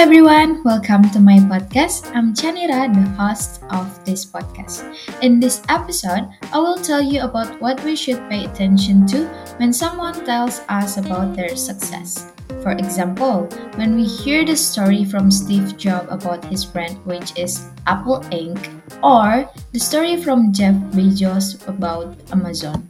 everyone, 0.00 0.64
welcome 0.64 1.04
to 1.10 1.20
my 1.20 1.36
podcast. 1.44 2.08
I'm 2.16 2.32
Chanira, 2.32 2.88
the 2.88 3.04
host 3.20 3.60
of 3.68 3.84
this 4.06 4.24
podcast. 4.24 4.80
In 5.20 5.38
this 5.38 5.60
episode, 5.68 6.24
I 6.54 6.58
will 6.58 6.80
tell 6.80 7.02
you 7.04 7.20
about 7.20 7.60
what 7.60 7.84
we 7.84 7.94
should 7.94 8.16
pay 8.30 8.46
attention 8.46 9.06
to 9.12 9.28
when 9.60 9.74
someone 9.74 10.24
tells 10.24 10.64
us 10.70 10.96
about 10.96 11.36
their 11.36 11.54
success. 11.54 12.32
For 12.64 12.72
example, 12.72 13.44
when 13.76 13.94
we 13.94 14.04
hear 14.08 14.42
the 14.42 14.56
story 14.56 15.04
from 15.04 15.30
Steve 15.30 15.76
Jobs 15.76 16.08
about 16.08 16.46
his 16.46 16.64
brand, 16.64 16.96
which 17.04 17.36
is 17.36 17.68
Apple 17.86 18.24
Inc., 18.32 18.56
or 19.04 19.52
the 19.76 19.80
story 19.80 20.16
from 20.16 20.50
Jeff 20.50 20.80
Bezos 20.96 21.60
about 21.68 22.16
Amazon. 22.32 22.88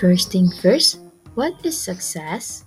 First 0.00 0.32
thing 0.32 0.48
first, 0.64 1.04
what 1.34 1.52
is 1.66 1.76
success? 1.76 2.64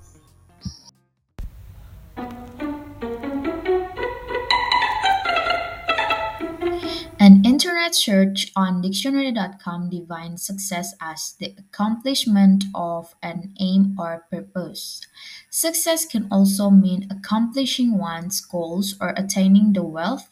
Search 7.96 8.52
on 8.56 8.82
dictionary.com 8.82 9.90
defines 9.90 10.44
success 10.44 10.94
as 11.02 11.34
the 11.40 11.56
accomplishment 11.58 12.66
of 12.76 13.16
an 13.22 13.54
aim 13.60 13.96
or 14.00 14.26
purpose. 14.32 15.02
Success 15.50 16.06
can 16.06 16.28
also 16.32 16.70
mean 16.70 17.08
accomplishing 17.12 17.98
one's 17.98 18.42
goals 18.42 18.96
or 19.02 19.10
attaining 19.18 19.74
the 19.74 19.84
wealth, 19.84 20.30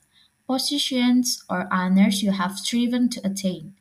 positions, 0.47 1.43
or 1.49 1.67
honors 1.71 2.21
you 2.23 2.31
have 2.31 2.57
striven 2.59 3.09
to 3.09 3.21
attain. 3.25 3.75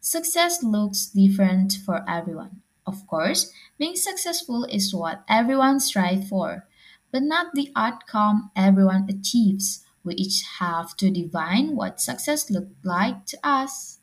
Success 0.00 0.62
looks 0.62 1.06
different 1.06 1.72
for 1.74 2.04
everyone. 2.08 2.62
Of 2.86 3.06
course, 3.06 3.52
being 3.78 3.96
successful 3.96 4.64
is 4.64 4.94
what 4.94 5.24
everyone 5.28 5.80
strives 5.80 6.28
for, 6.28 6.68
but 7.10 7.22
not 7.22 7.54
the 7.54 7.72
outcome 7.76 8.50
everyone 8.56 9.08
achieves. 9.08 9.84
We 10.04 10.14
each 10.14 10.42
have 10.58 10.96
to 10.96 11.10
define 11.10 11.76
what 11.76 12.00
success 12.00 12.50
looked 12.50 12.84
like 12.84 13.26
to 13.26 13.38
us. 13.42 13.98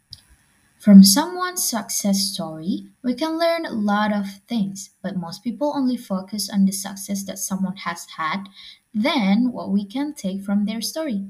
From 0.80 1.04
someone's 1.04 1.68
success 1.68 2.20
story, 2.20 2.88
we 3.04 3.14
can 3.14 3.38
learn 3.38 3.66
a 3.66 3.74
lot 3.74 4.14
of 4.14 4.26
things, 4.48 4.92
but 5.02 5.18
most 5.18 5.44
people 5.44 5.74
only 5.76 5.98
focus 5.98 6.50
on 6.50 6.66
the 6.66 6.72
success 6.72 7.24
that 7.26 7.38
someone 7.38 7.76
has 7.78 8.08
had, 8.16 8.48
then 8.94 9.52
what 9.52 9.72
we 9.72 9.84
can 9.84 10.14
take 10.14 10.42
from 10.42 10.66
their 10.66 10.82
story. 10.82 11.26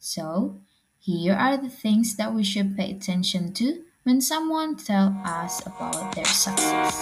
So, 0.00 0.58
here 0.98 1.34
are 1.34 1.56
the 1.56 1.70
things 1.70 2.16
that 2.16 2.34
we 2.34 2.42
should 2.42 2.76
pay 2.76 2.90
attention 2.90 3.52
to 3.54 3.84
when 4.02 4.20
someone 4.20 4.74
tells 4.74 5.14
us 5.24 5.64
about 5.64 6.14
their 6.14 6.24
success. 6.24 6.96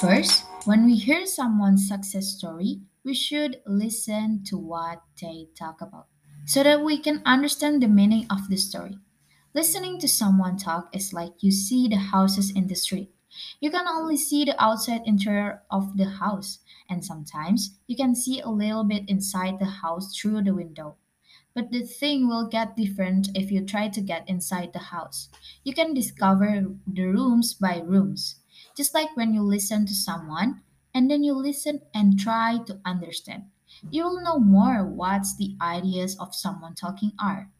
First, 0.00 0.44
when 0.64 0.86
we 0.86 0.96
hear 0.96 1.26
someone's 1.26 1.86
success 1.88 2.28
story, 2.28 2.80
we 3.04 3.14
should 3.14 3.62
listen 3.66 4.42
to 4.44 4.56
what 4.58 5.02
they 5.20 5.48
talk 5.58 5.80
about 5.80 6.08
so 6.46 6.62
that 6.62 6.82
we 6.82 6.98
can 6.98 7.22
understand 7.24 7.82
the 7.82 7.88
meaning 7.88 8.26
of 8.30 8.48
the 8.48 8.56
story. 8.56 8.98
Listening 9.54 9.98
to 10.00 10.08
someone 10.08 10.56
talk 10.56 10.94
is 10.94 11.12
like 11.12 11.42
you 11.42 11.50
see 11.52 11.88
the 11.88 11.96
houses 11.96 12.50
in 12.50 12.66
the 12.66 12.74
street. 12.74 13.14
You 13.60 13.70
can 13.70 13.86
only 13.88 14.16
see 14.16 14.44
the 14.44 14.60
outside 14.62 15.02
interior 15.06 15.62
of 15.70 15.96
the 15.96 16.06
house, 16.06 16.60
and 16.88 17.04
sometimes 17.04 17.78
you 17.86 17.96
can 17.96 18.14
see 18.14 18.40
a 18.40 18.48
little 18.50 18.84
bit 18.84 19.08
inside 19.08 19.58
the 19.58 19.66
house 19.82 20.16
through 20.16 20.42
the 20.42 20.54
window. 20.54 20.96
But 21.54 21.70
the 21.72 21.82
thing 21.82 22.28
will 22.28 22.48
get 22.48 22.76
different 22.76 23.28
if 23.34 23.50
you 23.50 23.64
try 23.64 23.88
to 23.88 24.00
get 24.02 24.28
inside 24.28 24.72
the 24.74 24.92
house. 24.94 25.30
You 25.64 25.72
can 25.74 25.94
discover 25.94 26.76
the 26.86 27.04
rooms 27.06 27.54
by 27.54 27.80
rooms. 27.80 28.36
Just 28.76 28.94
like 28.94 29.16
when 29.16 29.34
you 29.34 29.42
listen 29.42 29.86
to 29.86 29.94
someone 29.94 30.62
and 30.94 31.10
then 31.10 31.24
you 31.24 31.34
listen 31.34 31.82
and 31.94 32.18
try 32.18 32.58
to 32.66 32.80
understand. 32.84 33.44
You 33.90 34.04
will 34.04 34.22
know 34.22 34.38
more 34.38 34.84
what 34.84 35.26
the 35.38 35.56
ideas 35.60 36.16
of 36.18 36.34
someone 36.34 36.74
talking 36.74 37.12
are. 37.18 37.50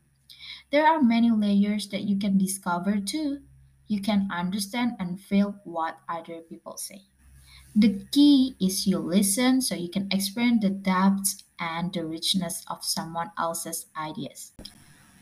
There 0.71 0.87
are 0.87 1.03
many 1.03 1.31
layers 1.31 1.89
that 1.89 2.03
you 2.03 2.19
can 2.19 2.39
discover 2.39 3.01
too. 3.01 3.43
You 3.87 4.01
can 4.01 4.29
understand 4.31 4.93
and 4.99 5.21
feel 5.21 5.57
what 5.65 5.99
other 6.09 6.41
people 6.41 6.77
say. 6.77 7.03
The 7.77 8.07
key 8.13 8.55
is 8.61 8.87
you 8.87 8.99
listen 8.99 9.61
so 9.61 9.75
you 9.75 9.89
can 9.89 10.09
experience 10.11 10.63
the 10.63 10.71
depths 10.71 11.45
and 11.59 11.93
the 11.93 12.07
richness 12.07 12.65
of 12.69 12.85
someone 12.85 13.31
else's 13.39 13.87
ideas. 13.97 14.53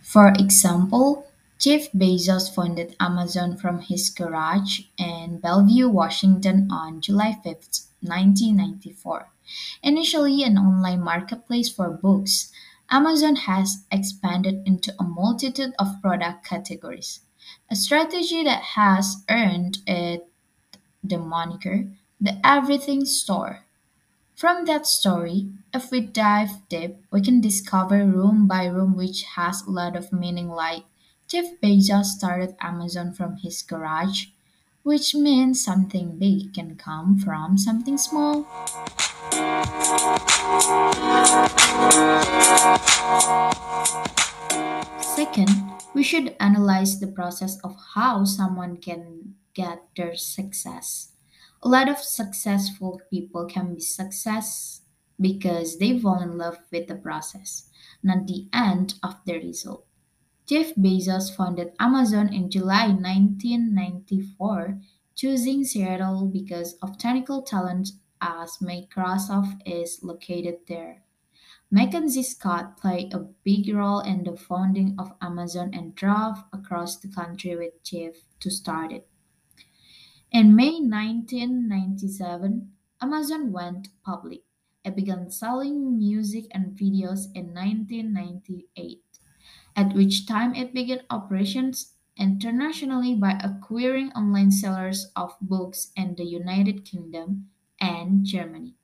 For 0.03 0.29
example, 0.29 1.27
Jeff 1.63 1.93
Bezos 1.93 2.53
founded 2.53 2.97
Amazon 2.99 3.57
from 3.57 3.83
his 3.83 4.11
garage 4.11 4.81
in 4.99 5.39
Bellevue, 5.39 5.89
Washington 5.89 6.69
on 6.73 7.01
July 7.01 7.35
5, 7.35 7.45
1994. 8.01 9.31
Initially 9.81 10.43
an 10.43 10.59
online 10.59 11.01
marketplace 11.01 11.69
for 11.69 11.89
books, 11.89 12.51
Amazon 12.91 13.37
has 13.37 13.85
expanded 13.93 14.67
into 14.67 14.93
a 14.99 15.05
multitude 15.05 15.73
of 15.79 16.03
product 16.03 16.45
categories, 16.45 17.21
a 17.71 17.77
strategy 17.77 18.43
that 18.43 18.75
has 18.75 19.23
earned 19.31 19.79
it 19.87 20.29
the 21.05 21.17
moniker 21.17 21.87
the 22.21 22.45
Everything 22.45 23.05
Store. 23.05 23.61
From 24.35 24.65
that 24.65 24.89
story, 24.89 25.53
if 25.73 25.93
we 25.93 26.01
dive 26.01 26.69
deep, 26.69 26.97
we 27.13 27.21
can 27.21 27.41
discover 27.41 28.05
room 28.05 28.49
by 28.49 28.67
room 28.67 28.97
which 28.97 29.23
has 29.37 29.63
a 29.63 29.71
lot 29.71 29.95
of 29.95 30.13
meaning 30.13 30.49
like 30.49 30.83
Jeff 31.33 31.59
Bezos 31.63 32.13
started 32.13 32.55
Amazon 32.61 33.11
from 33.11 33.39
his 33.39 33.63
garage, 33.63 34.27
which 34.83 35.15
means 35.15 35.65
something 35.65 36.19
big 36.19 36.53
can 36.53 36.77
come 36.77 37.17
from 37.19 37.57
something 37.57 37.97
small. 37.97 38.45
Second, 45.01 45.49
we 45.95 46.03
should 46.03 46.37
analyze 46.39 47.01
the 47.01 47.11
process 47.17 47.59
of 47.65 47.81
how 47.95 48.25
someone 48.25 48.77
can 48.77 49.37
get 49.55 49.89
their 49.97 50.15
success. 50.15 51.13
A 51.63 51.69
lot 51.71 51.89
of 51.89 51.97
successful 51.97 53.01
people 53.09 53.47
can 53.47 53.73
be 53.73 53.81
success 53.81 54.83
because 55.19 55.79
they 55.79 55.99
fall 55.99 56.21
in 56.21 56.37
love 56.37 56.59
with 56.71 56.89
the 56.89 56.95
process, 56.95 57.71
not 58.03 58.27
the 58.27 58.49
end 58.53 59.01
of 59.03 59.17
the 59.25 59.39
result. 59.39 59.87
Jeff 60.53 60.75
Bezos 60.75 61.35
founded 61.35 61.73
Amazon 61.81 62.29
in 62.29 62.51
July 62.51 62.89
1994, 62.89 64.83
choosing 65.15 65.65
Seattle 65.65 66.27
because 66.27 66.75
of 66.83 66.99
technical 66.99 67.41
talent 67.41 67.93
as 68.21 68.59
Microsoft 68.59 69.63
is 69.65 70.01
located 70.03 70.57
there. 70.69 71.05
Mackenzie 71.71 72.23
Scott 72.23 72.77
played 72.77 73.15
a 73.15 73.29
big 73.45 73.75
role 73.75 74.01
in 74.01 74.25
the 74.25 74.37
founding 74.37 74.95
of 74.99 75.15
Amazon 75.23 75.71
and 75.73 75.95
drove 75.95 76.45
across 76.53 76.99
the 76.99 77.09
country 77.09 77.57
with 77.57 77.83
Jeff 77.83 78.17
to 78.41 78.51
start 78.51 78.93
it. 78.93 79.09
In 80.31 80.55
May 80.55 80.81
1997, 80.81 82.73
Amazon 83.01 83.53
went 83.53 83.89
public. 84.05 84.43
It 84.85 84.97
began 84.97 85.31
selling 85.31 85.97
music 85.97 86.45
and 86.51 86.77
videos 86.77 87.33
in 87.35 87.55
1998, 87.55 89.01
at 89.77 89.95
which 89.95 90.27
time 90.27 90.55
it 90.55 90.75
began 90.75 91.03
operations 91.11 91.95
internationally 92.17 93.15
by 93.15 93.33
acquiring 93.43 94.13
online 94.13 94.51
sellers 94.51 95.11
of 95.17 95.37
books 95.41 95.93
in 95.97 96.15
the 96.17 96.25
United 96.25 96.85
Kingdom 96.85 97.51
and 97.81 98.25
Germany. 98.25 98.75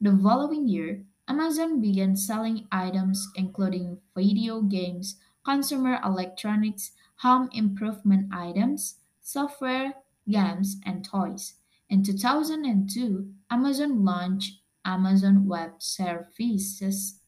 The 0.00 0.16
following 0.16 0.66
year, 0.68 1.06
Amazon 1.28 1.80
began 1.80 2.16
selling 2.16 2.66
items 2.72 3.28
including 3.36 4.00
video 4.16 4.62
games, 4.62 5.16
consumer 5.44 6.00
electronics, 6.04 6.92
home 7.18 7.48
improvement 7.52 8.34
items, 8.34 8.96
software, 9.20 9.94
games, 10.28 10.76
and 10.84 11.04
toys. 11.04 11.54
In 11.88 12.02
2002, 12.02 13.32
Amazon 13.48 14.04
launched 14.04 14.60
Amazon 14.84 15.46
Web 15.46 15.80
Services 15.80 17.19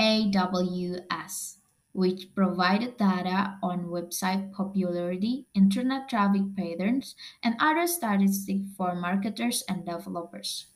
AWS, 0.00 1.58
which 1.92 2.34
provided 2.34 2.96
data 2.96 3.58
on 3.62 3.86
website 3.86 4.52
popularity, 4.52 5.46
internet 5.54 6.08
traffic 6.08 6.54
patterns, 6.56 7.14
and 7.42 7.56
other 7.58 7.86
statistics 7.86 8.66
for 8.76 8.94
marketers 8.94 9.62
and 9.68 9.86
developers. 9.86 10.66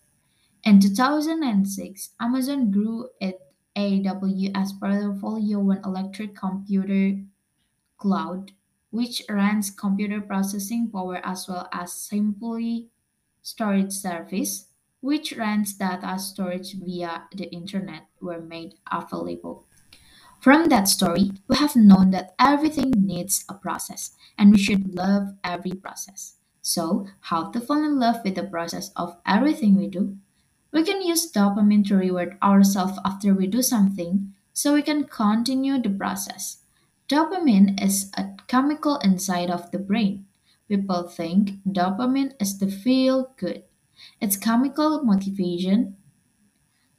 In 0.65 0.81
2006, 0.81 2.15
Amazon 2.21 2.71
grew 2.71 3.11
its 3.21 3.43
AWS 3.77 4.81
portfolio 4.81 5.59
when 5.61 5.85
Elastic 5.85 6.35
Compute 6.35 7.27
Cloud, 7.99 8.53
which 8.91 9.23
runs 9.29 9.71
computer 9.71 10.21
processing 10.21 10.91
power 10.91 11.21
as 11.25 11.47
well 11.47 11.69
as 11.73 11.93
Simple 11.93 12.89
Storage 13.43 13.93
Service, 13.93 14.70
which 15.01 15.33
runs 15.37 15.75
data 15.75 16.19
storage 16.19 16.75
via 16.75 17.29
the 17.35 17.51
internet, 17.53 18.07
were 18.21 18.41
made 18.41 18.75
available. 18.91 19.67
From 20.41 20.71
that 20.71 20.89
story, 20.89 21.33
we 21.49 21.57
have 21.57 21.77
known 21.77 22.11
that 22.13 22.35
everything 22.39 22.93
needs 22.97 23.45
a 23.49 23.55
process, 23.55 24.17
and 24.39 24.53
we 24.53 24.59
should 24.59 24.95
love 24.95 25.35
every 25.45 25.73
process. 25.73 26.37
So, 26.63 27.07
how 27.21 27.51
to 27.51 27.61
fall 27.61 27.85
in 27.85 27.99
love 27.99 28.23
with 28.25 28.37
the 28.37 28.45
process 28.45 28.91
of 28.97 29.19
everything 29.27 29.77
we 29.77 29.89
do? 29.89 30.17
We 30.73 30.85
can 30.85 31.03
use 31.03 31.31
dopamine 31.31 31.87
to 31.89 31.97
reward 31.97 32.39
ourselves 32.43 32.99
after 33.05 33.35
we 33.35 33.47
do 33.47 33.63
something 33.63 34.35
so 34.53 34.75
we 34.75 34.83
can 34.83 35.05
continue 35.05 35.81
the 35.81 35.91
process. 35.91 36.59
Dopamine 37.09 37.83
is 37.83 38.11
a 38.15 38.31
chemical 38.47 38.97
inside 38.99 39.51
of 39.51 39.71
the 39.73 39.79
brain. 39.79 40.27
People 40.69 41.09
think 41.09 41.63
dopamine 41.67 42.35
is 42.41 42.59
the 42.59 42.71
feel 42.71 43.35
good. 43.37 43.65
It's 44.21 44.37
chemical 44.37 45.03
motivation 45.03 45.97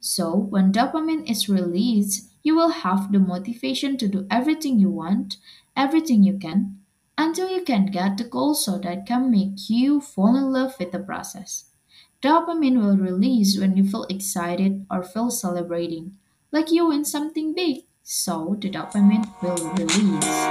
so, 0.04 0.34
when 0.34 0.72
dopamine 0.72 1.30
is 1.30 1.48
released, 1.48 2.28
you 2.42 2.56
will 2.56 2.70
have 2.70 3.12
the 3.12 3.20
motivation 3.20 3.96
to 3.98 4.08
do 4.08 4.26
everything 4.28 4.80
you 4.80 4.90
want, 4.90 5.36
everything 5.76 6.24
you 6.24 6.38
can, 6.38 6.80
until 7.16 7.48
you 7.48 7.62
can 7.62 7.86
get 7.86 8.18
the 8.18 8.24
goal 8.24 8.56
so 8.56 8.78
that 8.78 9.06
can 9.06 9.30
make 9.30 9.70
you 9.70 10.00
fall 10.00 10.34
in 10.34 10.52
love 10.52 10.74
with 10.80 10.90
the 10.90 10.98
process. 10.98 11.66
Dopamine 12.20 12.82
will 12.82 12.96
release 12.96 13.56
when 13.56 13.76
you 13.76 13.88
feel 13.88 14.02
excited 14.10 14.84
or 14.90 15.04
feel 15.04 15.30
celebrating, 15.30 16.16
like 16.50 16.72
you 16.72 16.88
win 16.88 17.04
something 17.04 17.54
big. 17.54 17.84
So, 18.02 18.56
the 18.58 18.70
dopamine 18.70 19.30
will 19.40 19.70
release. 19.74 20.42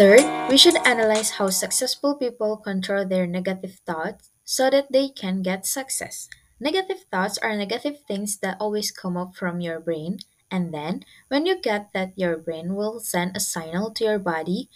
Third, 0.00 0.24
we 0.48 0.56
should 0.56 0.80
analyze 0.88 1.36
how 1.36 1.50
successful 1.50 2.14
people 2.14 2.56
control 2.56 3.04
their 3.04 3.26
negative 3.26 3.84
thoughts 3.84 4.30
so 4.46 4.70
that 4.70 4.88
they 4.88 5.10
can 5.10 5.42
get 5.42 5.66
success. 5.66 6.26
Negative 6.58 7.04
thoughts 7.12 7.36
are 7.44 7.54
negative 7.54 8.00
things 8.08 8.38
that 8.38 8.56
always 8.58 8.90
come 8.90 9.18
up 9.18 9.36
from 9.36 9.60
your 9.60 9.78
brain, 9.78 10.24
and 10.50 10.72
then 10.72 11.04
when 11.28 11.44
you 11.44 11.60
get 11.60 11.92
that, 11.92 12.16
your 12.16 12.38
brain 12.38 12.74
will 12.74 12.98
send 12.98 13.36
a 13.36 13.44
signal 13.44 13.92
to 13.92 14.04
your 14.04 14.18
body, 14.18 14.70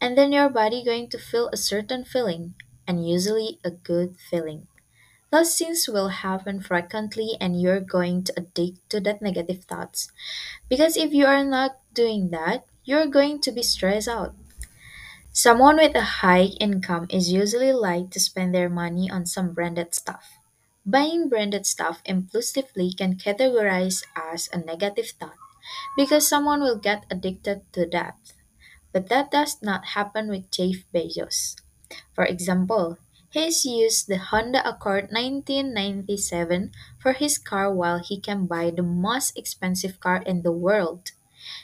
and 0.00 0.18
then 0.18 0.32
your 0.32 0.50
body 0.50 0.82
going 0.82 1.08
to 1.10 1.22
feel 1.22 1.46
a 1.52 1.56
certain 1.56 2.04
feeling, 2.04 2.58
and 2.82 3.06
usually 3.06 3.60
a 3.62 3.70
good 3.70 4.18
feeling. 4.18 4.66
Those 5.30 5.54
things 5.56 5.86
will 5.86 6.08
happen 6.08 6.58
frequently, 6.58 7.38
and 7.40 7.62
you're 7.62 7.78
going 7.78 8.24
to 8.24 8.34
addict 8.36 8.90
to 8.90 8.98
that 9.06 9.22
negative 9.22 9.70
thoughts. 9.70 10.10
Because 10.68 10.96
if 10.96 11.14
you 11.14 11.26
are 11.26 11.44
not 11.44 11.78
doing 11.94 12.30
that, 12.30 12.66
you're 12.82 13.06
going 13.06 13.40
to 13.42 13.52
be 13.52 13.62
stressed 13.62 14.08
out 14.08 14.34
Someone 15.34 15.76
with 15.76 15.96
a 15.96 16.22
high 16.24 16.54
income 16.62 17.06
is 17.10 17.30
usually 17.30 17.72
like 17.74 18.08
to 18.12 18.20
spend 18.20 18.54
their 18.54 18.70
money 18.70 19.10
on 19.10 19.26
some 19.26 19.52
branded 19.52 19.92
stuff. 19.94 20.38
Buying 20.86 21.28
branded 21.28 21.66
stuff 21.66 22.00
impulsively 22.06 22.92
can 22.92 23.16
categorize 23.18 24.04
as 24.16 24.48
a 24.52 24.58
negative 24.58 25.10
thought 25.20 25.36
because 25.96 26.26
someone 26.26 26.60
will 26.60 26.78
get 26.78 27.04
addicted 27.10 27.70
to 27.72 27.84
that. 27.90 28.16
But 28.92 29.08
that 29.08 29.32
does 29.32 29.60
not 29.60 29.96
happen 29.98 30.28
with 30.28 30.52
Jeff 30.52 30.84
Bezos. 30.94 31.56
For 32.14 32.24
example, 32.24 32.98
he's 33.30 33.66
used 33.66 34.06
the 34.06 34.18
Honda 34.18 34.62
Accord 34.68 35.10
1997 35.10 36.70
for 37.00 37.12
his 37.12 37.38
car 37.38 37.74
while 37.74 37.98
he 37.98 38.20
can 38.20 38.46
buy 38.46 38.70
the 38.70 38.84
most 38.84 39.36
expensive 39.36 39.98
car 40.00 40.22
in 40.22 40.42
the 40.42 40.52
world. 40.52 41.10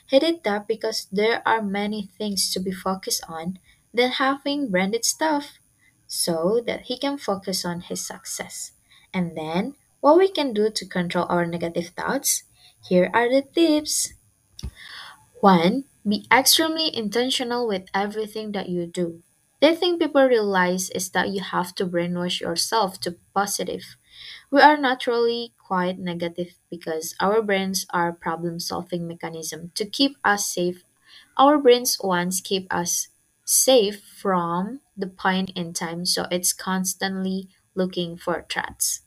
He 0.07 0.19
did 0.19 0.43
that 0.45 0.67
because 0.69 1.07
there 1.13 1.43
are 1.47 1.63
many 1.63 2.11
things 2.19 2.53
to 2.53 2.61
be 2.61 2.73
focused 2.73 3.23
on 3.29 3.59
than 3.95 4.13
having 4.13 4.71
branded 4.71 5.05
stuff 5.05 5.59
so 6.07 6.61
that 6.67 6.83
he 6.83 6.99
can 6.99 7.19
focus 7.19 7.65
on 7.65 7.81
his 7.83 8.05
success. 8.05 8.73
And 9.15 9.37
then, 9.37 9.75
what 10.01 10.19
we 10.19 10.29
can 10.29 10.53
do 10.53 10.71
to 10.71 10.87
control 10.87 11.27
our 11.29 11.47
negative 11.47 11.89
thoughts? 11.97 12.45
Here 12.89 13.11
are 13.15 13.29
the 13.29 13.43
tips. 13.43 14.13
1. 15.41 15.85
Be 16.07 16.27
extremely 16.33 16.95
intentional 16.95 17.67
with 17.67 17.89
everything 17.95 18.53
that 18.53 18.69
you 18.69 18.87
do. 18.87 19.23
The 19.61 19.75
thing 19.77 19.99
people 19.99 20.25
realize 20.25 20.91
is 20.91 21.11
that 21.11 21.31
you 21.31 21.41
have 21.41 21.75
to 21.77 21.87
brainwash 21.87 22.41
yourself 22.41 23.01
to 23.01 23.17
positive. 23.35 23.97
We 24.51 24.61
are 24.61 24.77
naturally 24.77 25.55
quite 25.59 25.99
negative 25.99 26.55
because 26.71 27.15
our 27.21 27.41
brains 27.43 27.87
are 27.91 28.13
problem 28.13 28.61
solving 28.61 29.09
mechanism 29.09 29.71
to 29.77 29.87
keep 29.87 30.17
us 30.25 30.47
safe. 30.53 30.85
Our 31.39 31.59
brains 31.59 31.97
once 32.03 32.41
keep 32.41 32.67
us 32.73 33.09
safe 33.45 34.05
from 34.05 34.81
the 34.97 35.07
point 35.07 35.51
in 35.57 35.73
time 35.73 36.05
so 36.05 36.27
it's 36.31 36.53
constantly 36.53 37.49
looking 37.75 38.17
for 38.19 38.45
threats. 38.51 39.01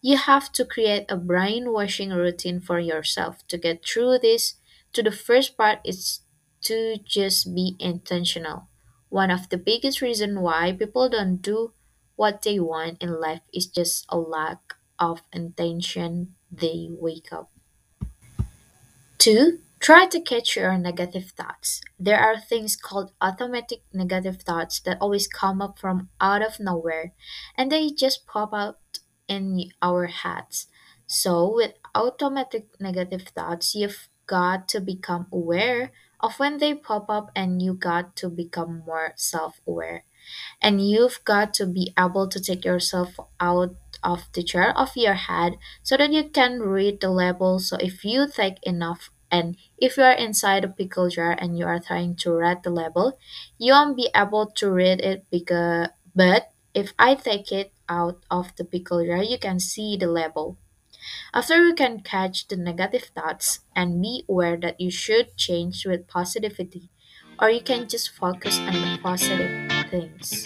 You 0.00 0.16
have 0.16 0.50
to 0.52 0.64
create 0.64 1.06
a 1.08 1.16
brainwashing 1.16 2.10
routine 2.10 2.60
for 2.60 2.80
yourself 2.80 3.46
to 3.48 3.56
get 3.58 3.84
through 3.84 4.18
this. 4.20 4.56
To 4.94 5.02
the 5.04 5.12
first 5.12 5.56
part 5.56 5.78
is 5.84 6.20
to 6.62 6.98
just 7.04 7.54
be 7.54 7.76
intentional. 7.78 8.68
One 9.08 9.30
of 9.30 9.48
the 9.50 9.56
biggest 9.58 10.02
reasons 10.02 10.38
why 10.40 10.72
people 10.72 11.08
don't 11.08 11.36
do 11.42 11.72
what 12.18 12.42
they 12.42 12.58
want 12.58 13.00
in 13.00 13.20
life 13.20 13.46
is 13.54 13.66
just 13.68 14.04
a 14.08 14.18
lack 14.18 14.74
of 14.98 15.22
intention. 15.32 16.34
They 16.50 16.88
wake 16.90 17.32
up. 17.32 17.48
Two, 19.18 19.60
try 19.78 20.06
to 20.06 20.20
catch 20.20 20.56
your 20.56 20.76
negative 20.76 21.30
thoughts. 21.30 21.80
There 21.98 22.18
are 22.18 22.38
things 22.38 22.74
called 22.74 23.12
automatic 23.20 23.82
negative 23.92 24.42
thoughts 24.42 24.80
that 24.80 24.98
always 25.00 25.28
come 25.28 25.62
up 25.62 25.78
from 25.78 26.08
out 26.20 26.42
of 26.42 26.58
nowhere 26.58 27.12
and 27.56 27.70
they 27.70 27.90
just 27.90 28.26
pop 28.26 28.52
out 28.52 28.80
in 29.28 29.70
our 29.80 30.06
heads. 30.06 30.66
So, 31.06 31.54
with 31.54 31.74
automatic 31.94 32.66
negative 32.80 33.28
thoughts, 33.28 33.74
you've 33.76 34.08
got 34.26 34.66
to 34.68 34.80
become 34.80 35.26
aware 35.32 35.92
of 36.20 36.38
when 36.40 36.58
they 36.58 36.74
pop 36.74 37.08
up 37.08 37.30
and 37.36 37.62
you 37.62 37.74
got 37.74 38.16
to 38.16 38.28
become 38.28 38.82
more 38.84 39.12
self 39.16 39.60
aware 39.66 40.04
and 40.60 40.86
you've 40.86 41.20
got 41.24 41.54
to 41.54 41.66
be 41.66 41.92
able 41.98 42.28
to 42.28 42.40
take 42.40 42.64
yourself 42.64 43.18
out 43.40 43.74
of 44.02 44.28
the 44.32 44.42
chair 44.42 44.76
of 44.76 44.96
your 44.96 45.14
head 45.14 45.56
so 45.82 45.96
that 45.96 46.12
you 46.12 46.24
can 46.28 46.60
read 46.60 47.00
the 47.00 47.10
label. 47.10 47.58
So 47.58 47.76
if 47.80 48.04
you 48.04 48.28
take 48.28 48.58
enough 48.62 49.10
and 49.30 49.56
if 49.76 49.96
you 49.96 50.02
are 50.02 50.12
inside 50.12 50.64
a 50.64 50.68
pickle 50.68 51.08
jar 51.08 51.36
and 51.38 51.58
you 51.58 51.66
are 51.66 51.80
trying 51.80 52.16
to 52.16 52.32
read 52.32 52.62
the 52.62 52.70
label 52.70 53.18
you 53.58 53.72
won't 53.72 53.96
be 53.96 54.08
able 54.14 54.46
to 54.46 54.70
read 54.70 55.00
it 55.00 55.26
because 55.30 55.88
but 56.14 56.50
if 56.74 56.92
i 56.98 57.14
take 57.14 57.52
it 57.52 57.72
out 57.88 58.18
of 58.30 58.54
the 58.56 58.64
pickle 58.64 59.04
jar 59.04 59.22
you 59.22 59.38
can 59.38 59.58
see 59.60 59.96
the 59.96 60.06
label. 60.06 60.56
After 61.32 61.56
you 61.66 61.74
can 61.74 62.00
catch 62.00 62.48
the 62.48 62.56
negative 62.56 63.10
thoughts 63.14 63.60
and 63.74 64.02
be 64.02 64.24
aware 64.28 64.56
that 64.58 64.80
you 64.80 64.90
should 64.90 65.36
change 65.36 65.86
with 65.86 66.08
positivity 66.08 66.90
or 67.40 67.50
you 67.50 67.60
can 67.60 67.88
just 67.88 68.10
focus 68.10 68.58
on 68.58 68.72
the 68.72 68.98
positive 69.02 69.67
things. 69.90 70.44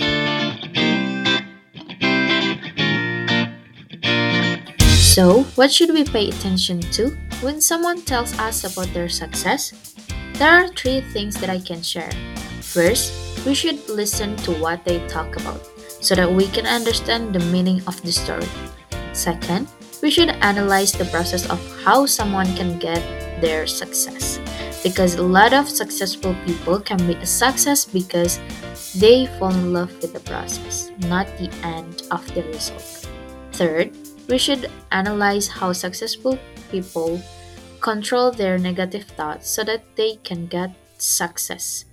So, 5.12 5.44
what 5.60 5.70
should 5.70 5.92
we 5.92 6.04
pay 6.04 6.30
attention 6.30 6.80
to 6.96 7.12
when 7.44 7.60
someone 7.60 8.00
tells 8.02 8.32
us 8.38 8.64
about 8.64 8.88
their 8.94 9.08
success? 9.08 9.94
There 10.40 10.48
are 10.48 10.68
three 10.72 11.02
things 11.12 11.36
that 11.36 11.50
I 11.50 11.60
can 11.60 11.82
share. 11.82 12.10
First, 12.64 13.12
we 13.44 13.54
should 13.54 13.86
listen 13.88 14.36
to 14.48 14.52
what 14.56 14.84
they 14.84 15.04
talk 15.08 15.36
about 15.36 15.60
so 16.00 16.14
that 16.14 16.30
we 16.30 16.48
can 16.48 16.66
understand 16.66 17.34
the 17.34 17.44
meaning 17.52 17.82
of 17.86 18.00
the 18.00 18.10
story. 18.10 18.48
Second, 19.12 19.68
we 20.02 20.10
should 20.10 20.30
analyze 20.40 20.92
the 20.92 21.04
process 21.06 21.44
of 21.50 21.60
how 21.84 22.06
someone 22.06 22.48
can 22.56 22.78
get 22.78 23.04
their 23.40 23.66
success 23.66 24.40
because 24.82 25.14
a 25.14 25.22
lot 25.22 25.52
of 25.52 25.68
successful 25.68 26.34
people 26.46 26.80
can 26.80 26.98
be 27.06 27.14
a 27.14 27.26
success 27.26 27.84
because 27.84 28.40
they 28.94 29.26
fall 29.38 29.54
in 29.54 29.72
love 29.72 29.92
with 30.00 30.12
the 30.12 30.20
process, 30.20 30.90
not 31.08 31.26
the 31.38 31.50
end 31.64 32.02
of 32.10 32.26
the 32.34 32.42
result. 32.44 33.08
Third, 33.52 33.96
we 34.28 34.38
should 34.38 34.70
analyze 34.90 35.48
how 35.48 35.72
successful 35.72 36.38
people 36.70 37.20
control 37.80 38.30
their 38.30 38.58
negative 38.58 39.04
thoughts 39.04 39.48
so 39.50 39.64
that 39.64 39.82
they 39.96 40.16
can 40.24 40.46
get 40.46 40.70
success. 40.98 41.84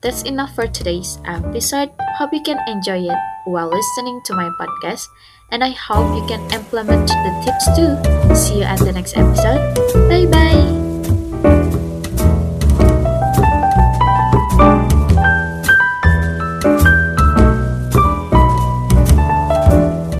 That's 0.00 0.22
enough 0.22 0.54
for 0.54 0.66
today's 0.66 1.18
episode. 1.24 1.90
Hope 2.18 2.32
you 2.32 2.42
can 2.42 2.58
enjoy 2.68 3.02
it 3.02 3.18
while 3.46 3.70
listening 3.70 4.20
to 4.26 4.34
my 4.34 4.50
podcast, 4.60 5.06
and 5.50 5.64
I 5.64 5.70
hope 5.70 6.14
you 6.14 6.26
can 6.28 6.42
implement 6.52 7.08
the 7.08 7.32
tips 7.42 7.66
too. 7.74 7.98
See 8.34 8.58
you 8.58 8.64
at 8.64 8.78
the 8.78 8.92
next 8.92 9.16
episode. 9.16 9.74
Bye 10.08 10.26
bye. 10.26 10.77